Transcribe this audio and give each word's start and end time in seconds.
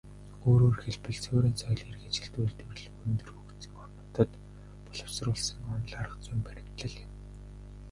Өөрөөр 0.49 0.77
хэлбэл, 0.83 1.19
суурин 1.25 1.55
соёл 1.61 1.81
иргэншилт, 1.89 2.35
үйлдвэрлэл 2.41 2.93
өндөр 3.05 3.29
хөгжсөн 3.33 3.73
орнуудад 3.83 4.31
боловсруулсан 4.85 5.59
онол 5.73 5.95
аргазүйн 6.01 6.41
баримтлал 6.45 6.95
юм. 7.05 7.11